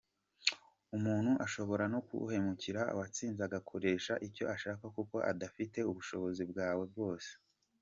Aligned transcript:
Umuntu 0.97 1.31
ashobora 1.45 1.83
no 1.93 1.99
kuguhemukira 2.07 2.81
wasinze 2.97 3.41
akagukoresha 3.47 4.13
icyo 4.27 4.45
ashaka 4.55 4.83
kuko 4.95 5.13
udafite 5.33 5.79
ubushobozi 5.89 6.43
bwawe 6.51 6.83
bwose. 6.91 7.31